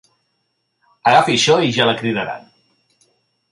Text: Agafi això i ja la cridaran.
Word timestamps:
Agafi 1.11 1.35
això 1.35 1.59
i 1.67 1.77
ja 1.77 1.87
la 1.91 1.95
cridaran. 2.01 2.51